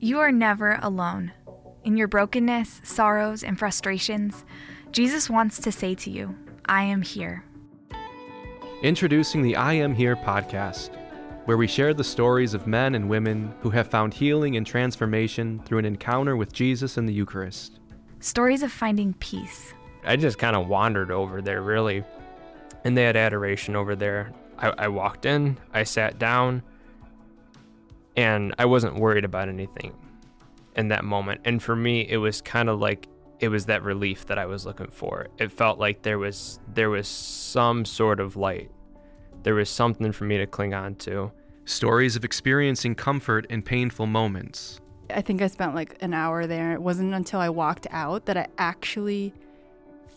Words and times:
You 0.00 0.20
are 0.20 0.30
never 0.30 0.78
alone. 0.80 1.32
In 1.82 1.96
your 1.96 2.06
brokenness, 2.06 2.82
sorrows, 2.84 3.42
and 3.42 3.58
frustrations, 3.58 4.44
Jesus 4.92 5.28
wants 5.28 5.58
to 5.58 5.72
say 5.72 5.96
to 5.96 6.10
you, 6.10 6.36
I 6.66 6.84
am 6.84 7.02
here. 7.02 7.44
Introducing 8.84 9.42
the 9.42 9.56
I 9.56 9.72
Am 9.72 9.92
Here 9.92 10.14
podcast, 10.14 10.90
where 11.46 11.56
we 11.56 11.66
share 11.66 11.94
the 11.94 12.04
stories 12.04 12.54
of 12.54 12.68
men 12.68 12.94
and 12.94 13.08
women 13.08 13.52
who 13.60 13.70
have 13.70 13.90
found 13.90 14.14
healing 14.14 14.56
and 14.56 14.64
transformation 14.64 15.60
through 15.64 15.78
an 15.78 15.84
encounter 15.84 16.36
with 16.36 16.52
Jesus 16.52 16.96
in 16.96 17.06
the 17.06 17.12
Eucharist. 17.12 17.80
Stories 18.20 18.62
of 18.62 18.70
finding 18.70 19.14
peace. 19.14 19.74
I 20.04 20.14
just 20.14 20.38
kind 20.38 20.54
of 20.54 20.68
wandered 20.68 21.10
over 21.10 21.42
there, 21.42 21.62
really. 21.62 22.04
And 22.84 22.96
they 22.96 23.02
had 23.02 23.16
adoration 23.16 23.74
over 23.74 23.96
there. 23.96 24.32
I, 24.58 24.68
I 24.78 24.88
walked 24.88 25.26
in, 25.26 25.58
I 25.74 25.82
sat 25.82 26.20
down, 26.20 26.62
and 28.18 28.52
I 28.58 28.64
wasn't 28.64 28.96
worried 28.96 29.24
about 29.24 29.48
anything 29.48 29.94
in 30.74 30.88
that 30.88 31.04
moment. 31.04 31.40
And 31.44 31.62
for 31.62 31.76
me, 31.76 32.00
it 32.00 32.16
was 32.16 32.40
kind 32.40 32.68
of 32.68 32.80
like 32.80 33.06
it 33.38 33.48
was 33.48 33.66
that 33.66 33.84
relief 33.84 34.26
that 34.26 34.38
I 34.38 34.46
was 34.46 34.66
looking 34.66 34.90
for. 34.90 35.28
It 35.38 35.52
felt 35.52 35.78
like 35.78 36.02
there 36.02 36.18
was 36.18 36.58
there 36.74 36.90
was 36.90 37.06
some 37.06 37.84
sort 37.84 38.18
of 38.18 38.34
light. 38.36 38.72
There 39.44 39.54
was 39.54 39.70
something 39.70 40.10
for 40.10 40.24
me 40.24 40.36
to 40.36 40.48
cling 40.48 40.74
on 40.74 40.96
to. 40.96 41.30
Stories 41.64 42.16
of 42.16 42.24
experiencing 42.24 42.96
comfort 42.96 43.46
in 43.50 43.62
painful 43.62 44.06
moments. 44.06 44.80
I 45.10 45.20
think 45.20 45.40
I 45.40 45.46
spent 45.46 45.76
like 45.76 45.96
an 46.00 46.12
hour 46.12 46.48
there. 46.48 46.72
It 46.72 46.82
wasn't 46.82 47.14
until 47.14 47.38
I 47.38 47.50
walked 47.50 47.86
out 47.92 48.26
that 48.26 48.36
I 48.36 48.48
actually 48.58 49.32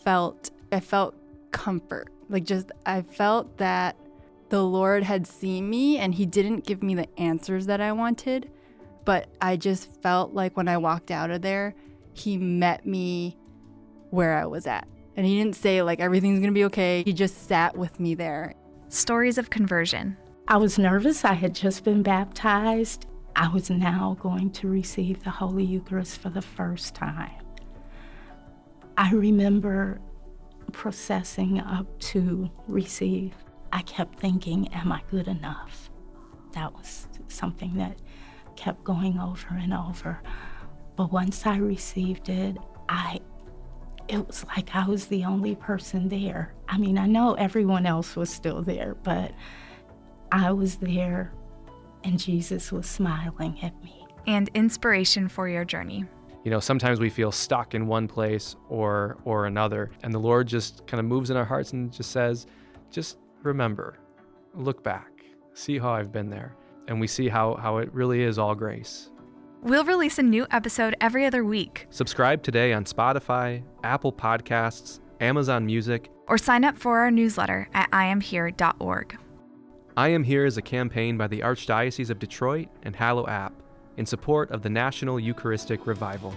felt 0.02 0.50
I 0.72 0.80
felt 0.80 1.14
comfort. 1.52 2.08
Like 2.28 2.42
just 2.42 2.72
I 2.84 3.02
felt 3.02 3.58
that 3.58 3.94
the 4.52 4.62
Lord 4.62 5.02
had 5.02 5.26
seen 5.26 5.70
me 5.70 5.96
and 5.96 6.14
he 6.14 6.26
didn't 6.26 6.66
give 6.66 6.82
me 6.82 6.94
the 6.94 7.08
answers 7.18 7.64
that 7.64 7.80
I 7.80 7.92
wanted, 7.92 8.50
but 9.06 9.30
I 9.40 9.56
just 9.56 10.02
felt 10.02 10.34
like 10.34 10.58
when 10.58 10.68
I 10.68 10.76
walked 10.76 11.10
out 11.10 11.30
of 11.30 11.40
there, 11.40 11.74
he 12.12 12.36
met 12.36 12.84
me 12.84 13.38
where 14.10 14.36
I 14.36 14.44
was 14.44 14.66
at. 14.66 14.86
And 15.16 15.24
he 15.24 15.38
didn't 15.38 15.56
say 15.56 15.80
like 15.80 16.00
everything's 16.00 16.40
going 16.40 16.50
to 16.50 16.54
be 16.54 16.66
okay. 16.66 17.02
He 17.02 17.14
just 17.14 17.48
sat 17.48 17.74
with 17.74 17.98
me 17.98 18.14
there. 18.14 18.52
Stories 18.90 19.38
of 19.38 19.48
conversion. 19.48 20.18
I 20.48 20.58
was 20.58 20.78
nervous. 20.78 21.24
I 21.24 21.32
had 21.32 21.54
just 21.54 21.82
been 21.82 22.02
baptized. 22.02 23.06
I 23.34 23.48
was 23.48 23.70
now 23.70 24.18
going 24.20 24.50
to 24.50 24.68
receive 24.68 25.24
the 25.24 25.30
Holy 25.30 25.64
Eucharist 25.64 26.20
for 26.20 26.28
the 26.28 26.42
first 26.42 26.94
time. 26.94 27.40
I 28.98 29.12
remember 29.12 30.02
processing 30.72 31.58
up 31.58 31.86
to 32.00 32.50
receive. 32.68 33.32
I 33.72 33.82
kept 33.82 34.20
thinking, 34.20 34.68
Am 34.74 34.92
I 34.92 35.02
good 35.10 35.28
enough? 35.28 35.90
That 36.52 36.72
was 36.74 37.08
something 37.28 37.76
that 37.76 37.98
kept 38.56 38.84
going 38.84 39.18
over 39.18 39.54
and 39.54 39.72
over. 39.72 40.20
But 40.96 41.10
once 41.10 41.46
I 41.46 41.56
received 41.56 42.28
it, 42.28 42.56
I 42.88 43.20
it 44.08 44.26
was 44.26 44.44
like 44.44 44.74
I 44.74 44.86
was 44.86 45.06
the 45.06 45.24
only 45.24 45.54
person 45.54 46.08
there. 46.08 46.54
I 46.68 46.76
mean, 46.76 46.98
I 46.98 47.06
know 47.06 47.34
everyone 47.34 47.86
else 47.86 48.14
was 48.14 48.30
still 48.30 48.62
there, 48.62 48.96
but 49.02 49.32
I 50.30 50.52
was 50.52 50.76
there 50.76 51.32
and 52.04 52.18
Jesus 52.18 52.72
was 52.72 52.86
smiling 52.86 53.58
at 53.62 53.80
me. 53.82 54.06
And 54.26 54.50
inspiration 54.54 55.28
for 55.28 55.48
your 55.48 55.64
journey. 55.64 56.04
You 56.44 56.50
know, 56.50 56.60
sometimes 56.60 57.00
we 57.00 57.08
feel 57.08 57.32
stuck 57.32 57.74
in 57.74 57.86
one 57.86 58.08
place 58.08 58.56
or 58.68 59.18
or 59.24 59.46
another, 59.46 59.90
and 60.02 60.12
the 60.12 60.18
Lord 60.18 60.48
just 60.48 60.86
kind 60.86 60.98
of 60.98 61.06
moves 61.06 61.30
in 61.30 61.36
our 61.36 61.44
hearts 61.44 61.72
and 61.72 61.92
just 61.92 62.10
says, 62.10 62.46
just 62.90 63.18
remember, 63.42 63.98
look 64.54 64.82
back, 64.82 65.24
see 65.54 65.78
how 65.78 65.90
I've 65.90 66.12
been 66.12 66.30
there. 66.30 66.56
And 66.88 67.00
we 67.00 67.06
see 67.06 67.28
how 67.28 67.54
how 67.54 67.78
it 67.78 67.92
really 67.92 68.22
is 68.22 68.38
all 68.38 68.54
grace. 68.54 69.10
We'll 69.62 69.84
release 69.84 70.18
a 70.18 70.22
new 70.22 70.46
episode 70.50 70.96
every 71.00 71.24
other 71.24 71.44
week. 71.44 71.86
Subscribe 71.90 72.42
today 72.42 72.72
on 72.72 72.84
Spotify, 72.84 73.62
Apple 73.84 74.12
Podcasts, 74.12 74.98
Amazon 75.20 75.64
Music, 75.64 76.10
or 76.26 76.36
sign 76.36 76.64
up 76.64 76.76
for 76.76 76.98
our 76.98 77.12
newsletter 77.12 77.68
at 77.72 77.88
iamhere.org. 77.92 79.16
I 79.96 80.08
Am 80.08 80.24
Here 80.24 80.46
is 80.46 80.56
a 80.56 80.62
campaign 80.62 81.16
by 81.16 81.28
the 81.28 81.40
Archdiocese 81.40 82.10
of 82.10 82.18
Detroit 82.18 82.68
and 82.82 82.96
Hallow 82.96 83.28
app 83.28 83.52
in 83.98 84.06
support 84.06 84.50
of 84.50 84.62
the 84.62 84.70
National 84.70 85.20
Eucharistic 85.20 85.86
Revival. 85.86 86.34